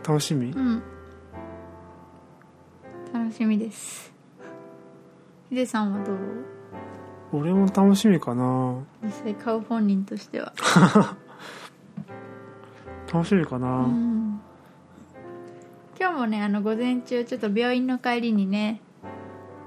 [0.06, 0.50] 楽しみ？
[0.50, 0.82] うん
[3.32, 4.12] 楽しみです。
[5.48, 6.16] ヒデさんはどう？
[7.32, 8.76] 俺も楽しみかな。
[9.02, 10.52] 実際買う本人としては。
[13.10, 14.38] 楽しみかな、うん。
[15.98, 18.82] 今日もねあの午前中ちょっと病院の帰りにね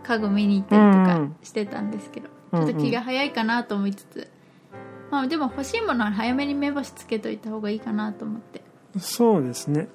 [0.03, 2.67] 家具見に行ったりとかうんしてたんですけど、うんうん。
[2.67, 4.29] ちょっと気が早いかなと思いつつ、
[5.09, 8.61] まあでも欲しいものは早めに目星つけといた方がいいかなと思って、
[8.99, 9.87] そうですね。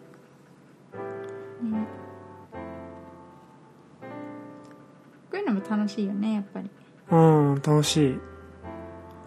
[1.62, 1.66] う
[5.50, 6.70] のも楽しいよねやっぱり。
[7.10, 8.18] うん楽しい。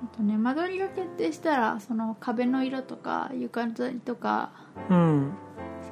[0.03, 4.51] あとね間取りが決定したらその壁の色とか床材とか
[4.89, 5.31] うん。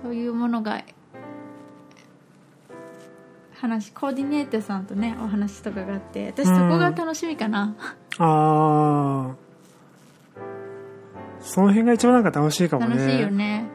[0.04, 0.84] そういうものが
[3.54, 7.76] 話コーディネーターさんとねお話とかがあって私そこが楽しみかな、
[8.18, 9.36] ああ
[11.40, 12.96] その辺が一番なんか楽しいかもね。
[12.96, 13.70] 楽しいよね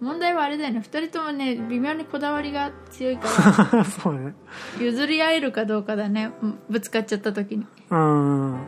[0.00, 0.78] 問題はあれだよね。
[0.80, 3.26] 2人ともね微妙にこだわりが強いか
[3.72, 3.84] ら。
[3.86, 4.34] そうね。
[4.80, 6.30] 譲り合えるかどうかだね。
[6.42, 7.66] うんぶつかっちゃった時に。
[7.90, 8.58] うん。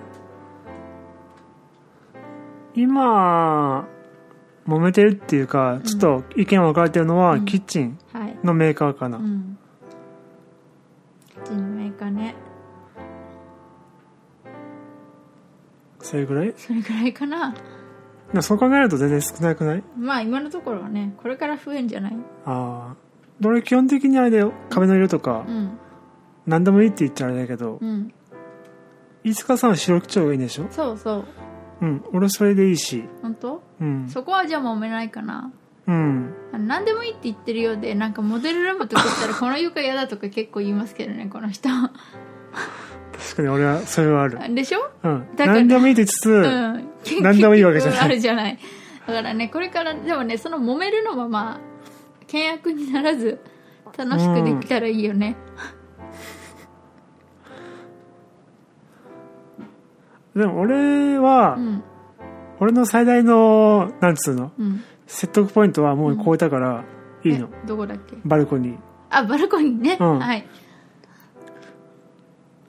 [2.74, 3.86] 今
[4.66, 7.44] 揉めてるっていうかちょっと意見分かれてるのは、うん。
[7.44, 8.38] キッチンはい。
[8.42, 9.58] のメーカーかな、うん。
[11.28, 12.34] キッチンのメーカーね。
[16.00, 16.54] それぐらい？
[16.56, 17.52] それぐらいかな。
[17.52, 17.58] で
[18.34, 19.82] もそう考えると全然少なくない？
[19.98, 22.16] まあ今のところはねこれから増えんじゃない？
[22.46, 22.96] ああ。
[23.44, 25.78] 俺基本的にあれだよ壁の色とかうん。
[26.46, 28.12] 何でもいいって言っちゃあれだけどうん。
[29.24, 30.66] 飯塚さんは白基調がいいんでしょ？
[30.70, 31.24] そうそう。
[31.82, 32.04] うん。
[32.12, 33.04] 俺それでいいし。
[33.22, 33.62] 本当？
[33.80, 34.08] うん。
[34.08, 35.52] そこはじゃあ揉めないかな。
[35.86, 36.34] うん。
[36.52, 41.68] 何でもいいって言ってるようでなんかモデルルームとか行ったらこの床嫌だとか結構言いますけどねこの人
[43.20, 44.54] 確かに俺はそれはある。
[44.54, 44.78] でしょ？
[45.02, 45.26] うん。
[45.36, 47.22] だから何でもいいって言いつつ、うん。
[47.22, 48.00] 何でもいいわけじゃない。
[48.00, 48.58] あるじゃない。
[49.06, 51.60] だからねこれからでもねその揉めるのはまあ
[52.26, 53.38] 険悪にならず
[53.96, 55.36] 楽しくできたらいいよね。
[60.34, 61.82] でも俺は、うん。
[62.60, 64.52] 俺の最大のなんつうの？
[64.58, 64.82] うん。
[65.06, 66.84] 説得ポイントはもう超えたから
[67.24, 68.16] いいの、えどこだっけ？
[68.24, 68.78] バルコニー。
[69.10, 70.18] あバルコニーね、うん。
[70.20, 70.46] はい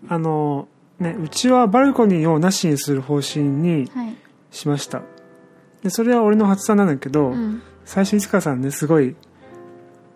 [0.08, 0.68] あの
[1.00, 4.16] ねうちはバルコニーをなしにする方針にはい。
[4.52, 5.02] しました。
[5.82, 9.16] でそれは俺の発案なんだけど、うん、最初いつかさんねすごい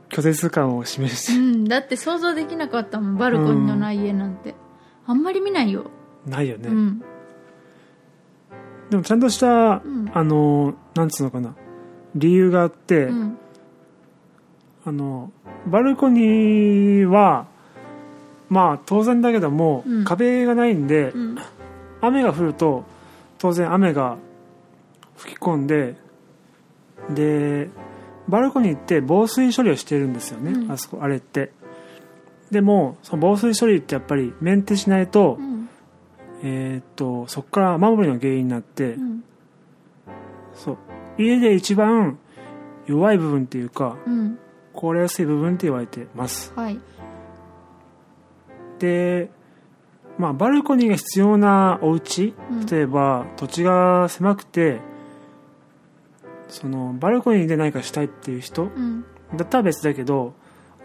[0.10, 4.56] 拒絶感を示うして、ん、だって想像できなかったもんバルコニーのない家なんて、
[5.08, 5.90] あんまり見ないよ、
[6.28, 7.04] ないよね、うん。
[8.90, 10.12] でもちゃんとした、ん。
[10.14, 11.56] あのなんつうのかな。
[12.14, 13.38] 理由があって、うん。
[14.86, 15.32] あの
[15.66, 17.48] バルコニーは
[18.50, 20.04] まあ当然だけども、うん。
[20.06, 21.38] 壁がないんで、うん。
[22.02, 22.84] 雨が降ると
[23.38, 24.18] 当然雨が
[25.18, 25.96] 吹き込んで
[27.10, 27.70] で
[28.28, 30.72] バルコニーって防水処理をしてるんですよね、うん。
[30.72, 31.52] あそこあれって。
[32.52, 35.70] でもその防水処理ってやっぱりメンテしないと,、うん。
[36.44, 39.24] えーっとそこから雨漏りの原因になって、うん。
[40.54, 40.78] そう。
[41.18, 42.20] 家で一番
[42.86, 44.38] 弱い部分っていうかうん。
[44.74, 46.52] 壊れやすい部分って言われてます。
[46.56, 46.80] はい
[48.80, 49.30] で
[50.18, 52.66] まあバルコニーが必要なお家うん。
[52.66, 54.80] 例えば土地が狭くて
[56.48, 59.06] そのバルコニーで何かしたいっていう人うん。
[59.36, 60.34] だったら別だけど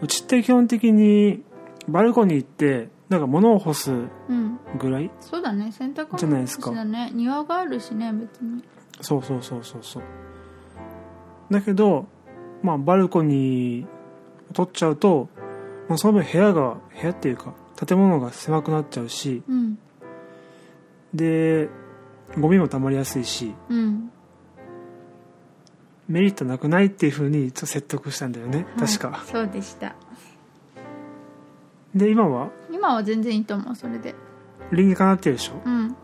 [0.01, 1.43] うちって基本的に
[1.87, 3.95] バルコニーってなんか物を干すう
[4.33, 4.59] ん。
[4.77, 5.71] ぐらいそうだね。
[5.71, 6.71] 洗濯じゃないですか。
[7.13, 8.63] 庭があるしね別に。
[9.01, 10.03] そうそうそうそうそう。
[11.51, 12.07] だけど
[12.63, 15.29] まあバルコニーを取っちゃうと、
[15.89, 17.53] まあ、その分部屋が部屋っていうか
[17.85, 19.77] 建物が狭くなっちゃうしうん。
[21.13, 21.69] で
[22.39, 24.11] ゴミも溜まりやすいしうん。
[26.07, 29.95] メリットなくないっていうふうに説得したんだよね確か、はいそうでした。
[31.95, 32.49] で今は？
[32.71, 34.15] 今は全然いいと思うそれで。
[34.71, 35.61] 理にかなってるでしょ？
[35.65, 35.95] うん。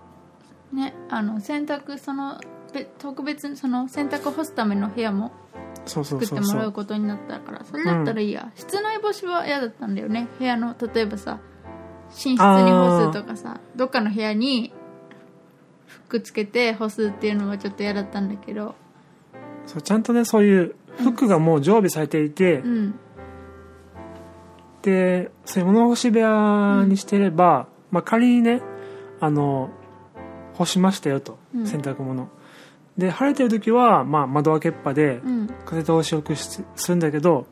[0.73, 2.39] ねあの洗濯その
[2.73, 5.31] べ特別にその洗濯干すための部屋も
[5.85, 10.27] 作ってもらうことになったからそれだったらいいや、室内干しは嫌だったんだよね。
[10.37, 11.39] 部屋の例えばさ
[12.09, 14.73] 寝室に干すとかさどっかの部屋に
[16.07, 18.75] 服つけて干すっていうのはちょっと嫌だったんだけど。
[19.65, 22.99] そうちゃんとねそういう服がもう常備されていて、うん。
[24.81, 28.61] でそういう物干し部屋にしてれば、まあ、仮にね
[29.19, 29.69] あの
[30.53, 31.67] 干しましたよとうん。
[31.67, 32.29] 洗濯物、
[32.97, 35.47] で晴れてる時は、まあ、窓開けっぱでうん。
[35.65, 37.45] 風通しよくしするんだけど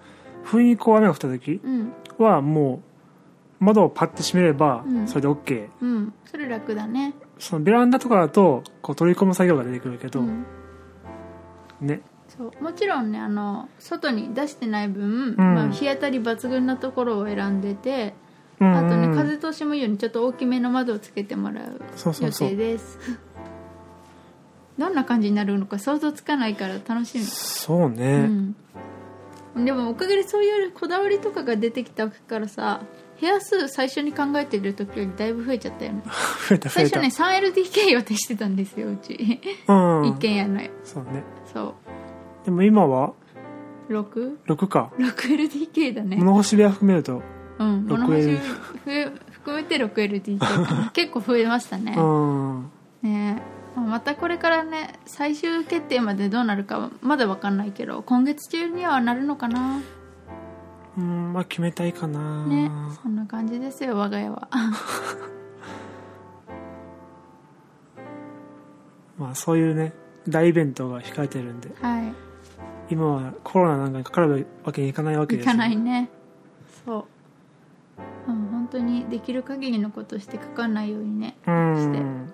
[0.44, 1.94] 不意にこう雨が降った時うん。
[2.18, 2.95] はもう
[3.60, 5.08] 窓をパッて閉めればうん。
[5.08, 6.14] それで OK、うん。
[6.26, 7.14] それ楽だね。
[7.40, 10.46] そのベランダとかだとこう取り込む作業が出てくるけど、うん。
[11.82, 12.02] ね。
[12.28, 12.64] そう。
[12.64, 15.36] もちろんねあの外に出してない分、ん。
[15.36, 18.14] まあ、日当たり抜群なところを選んでて、
[18.60, 21.82] うんあとね風通しもいいようにちょっと大きめの窓をつけてもらう。
[22.22, 23.00] 予定です。
[24.78, 27.24] どんな感じになるのか想像つかないから楽しみ。
[27.24, 28.30] そうね、
[29.56, 32.82] うん、でもおかげでそういうこだわりとかが出てきたからさ
[33.20, 36.04] 部屋数最初に考えてる時よりだいぶ増えちゃったよね。
[36.50, 37.00] 増えた増えた。
[37.00, 40.60] 最初ね 3LDK 予定してたんですようち、うん一軒家の。
[40.84, 41.24] そうね。
[41.52, 41.76] そ
[42.44, 43.14] でも今は？
[43.90, 46.18] う 6?6LDK 6か 6LDK だね。
[46.18, 47.22] 物干し部屋含めると
[47.60, 51.96] うん物 6L 干し含めて 6LDK かな結構増えましたね。
[51.98, 52.72] うん。
[53.02, 53.42] ね。
[53.76, 59.82] またこれからね最終決定までどうなるかはまだ分かんないけど今月中にはなるのかな
[60.98, 64.48] うんまあ決めたいかな、ねそんな感じですよ我が家は。
[69.18, 69.94] まあそういうね
[70.28, 71.72] 大イベントが控えてるんで。
[71.82, 72.14] はい。
[72.90, 75.52] 今はコロナなんかにかかるわけにいかないわけですよ。
[75.54, 76.10] 行かないね。
[76.86, 77.08] そ
[78.28, 82.32] う、うん、本当にできる限りのことしてかかんないようにねうん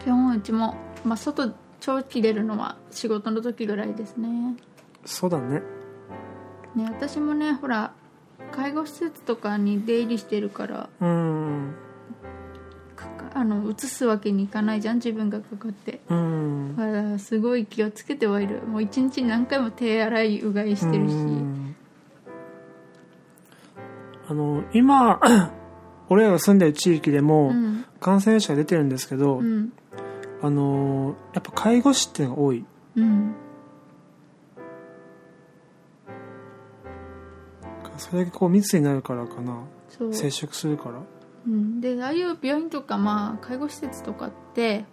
[0.00, 4.56] 基本うちも、まあ、外長期出るのは仕事の時ぐらいですね。
[5.04, 5.62] そうだね
[6.76, 7.92] ね私もねほら
[8.52, 11.74] 介護施設とかに出入りしてるからうん。
[13.36, 16.00] あの移すわけにいかないじゃん自分がかかって。
[16.08, 16.74] うん。
[16.74, 18.62] だからすごい気をつけてはいる。
[18.62, 21.12] もう一日に何回も手洗いうがいしてるし。
[21.12, 21.76] うん。
[24.26, 25.20] あの今
[26.08, 27.84] 俺らが住んでる地域でもうん。
[28.00, 29.70] 感染者が出てるんですけど、うん。
[30.40, 32.64] あのやっぱ介護士っていうのが多い。
[32.96, 33.34] うん
[37.98, 39.64] それだけこう密になるからかな。
[40.12, 41.02] 接触するから。
[41.46, 44.84] うん、でああいう病院とか、まあ、介護施設とかって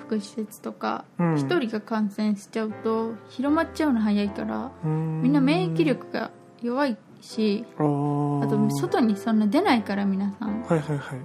[0.00, 1.36] 福祉施設とかうん。
[1.36, 4.90] 一、人が感染しちゃうと広まっちゃうの早いからみ
[5.22, 6.30] みんな免疫力が
[6.62, 10.62] 弱いしあと外にそんな出ないから皆さん。
[10.62, 11.20] はいはいはい。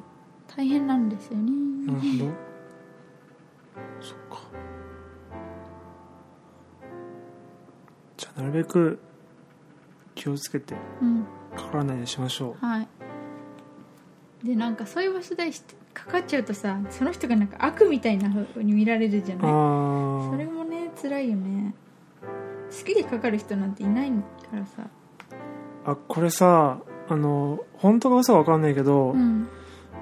[0.56, 1.52] 大変なんですよね。
[1.88, 2.32] なるほど。
[4.02, 4.42] そっか。
[8.18, 9.00] じゃあなるべく
[10.16, 11.26] 気をつけてうん。
[11.56, 12.88] かからないようにしましょはい。
[14.44, 19.48] でなんかそういう場所でしてかかっちゃうとさその人がなんか悪みたいな風に見られるじゃうない？
[19.48, 21.74] あそれもね辛いよね。
[22.78, 24.18] 好きでかかる人なんていないか
[24.54, 24.84] らさ。
[25.86, 29.48] ああこれさあの本当か嘘か分かんないけど、うん。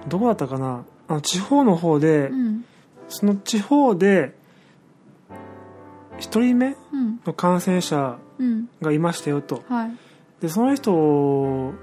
[0.07, 0.85] どこだったかな？
[1.07, 2.65] あの地方の方で、うん。
[3.09, 4.33] その地方で
[6.19, 7.19] 1人目うん。
[7.25, 8.17] の感染者うん
[8.81, 9.63] がいましたよと。
[9.67, 9.91] はい。
[10.41, 11.73] でその人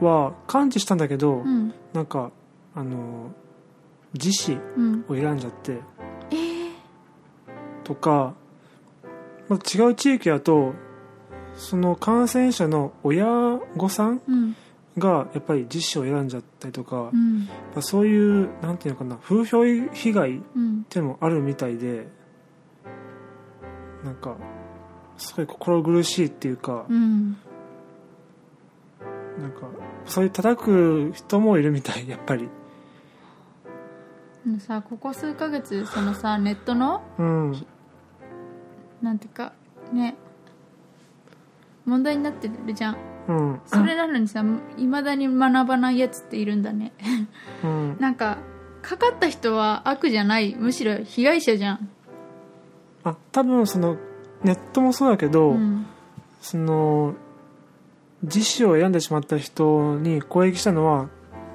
[0.00, 1.74] は完治したんだけど、うん。
[1.92, 2.30] なんか
[2.74, 3.32] あの
[4.14, 5.04] 自死うん。
[5.08, 5.78] を選んじゃって。
[6.30, 6.72] えー、
[7.84, 8.34] とか、
[9.48, 10.74] まあ、違う地域だと
[11.54, 13.26] その感染者の親
[13.76, 14.56] 御さんうん。
[14.96, 17.40] がやっぱり自死を選んじゃったりとか、うん。
[17.40, 20.84] まあそういうなんていうのかな風評被害っうん。
[20.88, 22.06] ていうのもあるみたいで
[24.04, 24.36] なんか
[25.18, 27.36] すごい心苦しいっていうか、うん。
[29.38, 29.68] なんか
[30.06, 32.48] そういう叩く人もいるみたいやっぱり。
[34.60, 37.66] さここ数ヶ月そのさネットのうん。
[39.02, 39.52] なんていうか
[39.92, 40.16] ね
[41.84, 42.96] 問題になってるじゃん。
[43.28, 43.60] うん。
[43.66, 44.44] それなのにさ
[44.76, 46.92] いまだに学ばないやつっているんだね。
[47.64, 47.96] うん。
[48.00, 48.38] なんか
[48.82, 50.54] かかった人は悪じゃない。
[50.54, 51.90] むしろ被害者じゃん。
[53.04, 53.96] あ多分その
[54.44, 55.86] ネットもそうだけど、うん。
[56.40, 57.14] その
[58.22, 61.08] 自死を選んでしまった人に攻撃したのは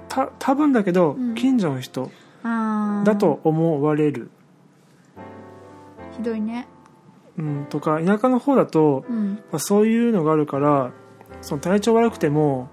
[0.10, 1.36] た多分だけど、うん。
[1.36, 2.12] 近所の人
[2.44, 4.30] だと思われる、
[6.18, 6.68] ひどいね。
[7.38, 9.36] うん、とか田舎の方だと、うん。
[9.52, 10.92] まあ、そういうのがあるから
[11.42, 12.70] その体調悪くても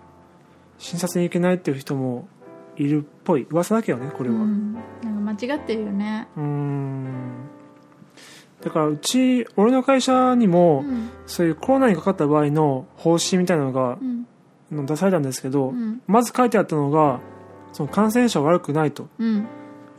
[0.78, 2.28] 診察に行けないっていう人も
[2.76, 3.46] いるっぽい。
[3.50, 4.36] 噂だけどねこれは。
[4.36, 4.74] うん。
[4.74, 4.80] な
[5.10, 6.28] んか間違ってるよね。
[6.36, 7.49] うーん
[8.62, 14.86] だからうち俺の会社にも、うんそういうコロナにかかった場合の方針みたいなのがうん。
[14.86, 16.00] 出されたんですけど、うん。
[16.06, 17.20] まず書いてあったのが
[17.72, 19.08] その感染者は悪くないと。
[19.18, 19.46] うん。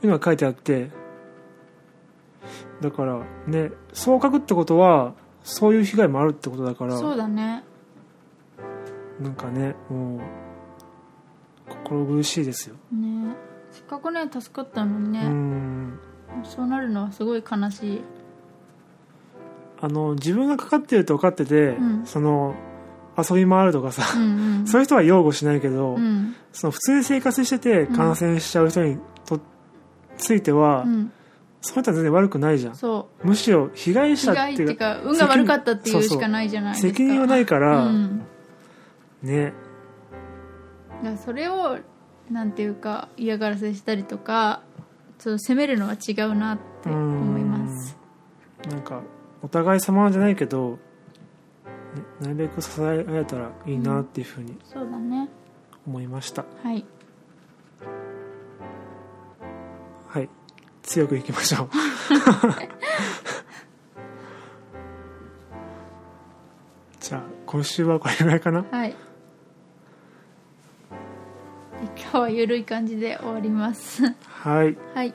[0.03, 0.89] いうのが書いてあって
[2.81, 7.63] だからねそう書くってことはそういう被害もあるってことだからそうだね。
[9.19, 10.19] なんかねもう
[11.69, 12.75] 心苦しいですよ。
[12.91, 13.35] ね。
[13.71, 15.99] せっかくね助かったのにね、うん。
[16.43, 18.01] そうなるのはすごい悲しい
[19.81, 22.05] あの自分がかかってると分かってて、うん。
[22.05, 22.55] その
[23.17, 24.67] 遊び回るとかさ、うんうん。
[24.69, 26.35] そういう人は擁護しないけど、うん。
[26.53, 29.39] その普通に生活してて感染しちゃう人にと
[30.17, 31.11] ついては、うん。
[31.61, 32.75] その人は全然悪くないじゃん。
[32.75, 36.87] そむしろ被害者っていう害っていうかか運が悪かったっていうしかないじゃないですか。
[36.89, 38.21] 責任はないから、うん、
[39.23, 39.53] ね。
[41.03, 41.77] だそれを
[42.29, 44.61] なんていうか嫌がらせしたりとか
[45.17, 47.97] そう責めるのは違うなって思います。
[48.69, 49.01] なんか
[49.43, 50.77] お互い様じゃないけど、ね
[52.21, 55.27] なるべく支え合えたらいいなっていうふうにそうだね。
[55.85, 56.85] 思いました、はい。
[60.07, 60.29] はい。
[60.83, 61.69] 強くいきましょう。
[66.99, 68.63] じゃあ今週はこれぐらいかな。
[68.69, 68.95] はい。
[71.97, 74.03] 今日はゆるい感じで終わります。
[74.27, 74.77] はい。
[74.93, 75.13] はい。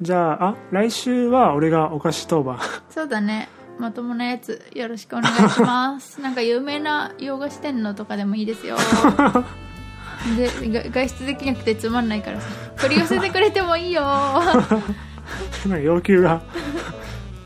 [0.00, 2.58] じゃああ来週は俺がお菓子当番。
[2.90, 3.48] そうだね
[3.78, 6.20] まともなやつよろしくお願いします。
[6.22, 8.76] なんか有名な洋菓子店のとかでもいいですよ。
[10.36, 12.48] でが外出できなくてつまんないからさ。
[12.80, 14.02] 取り寄せてくれてもいいよ。
[14.02, 16.42] なんか要求が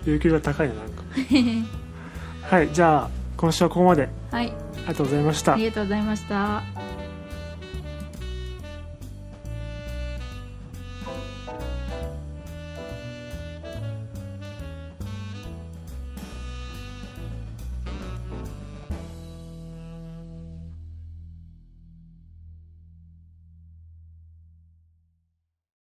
[0.05, 1.03] 要求が高いななんか。
[2.57, 4.09] はいじゃあ今週はここまで。
[4.31, 4.47] はい。
[4.47, 5.55] ありがとうございました。
[5.55, 6.90] ありがとうございました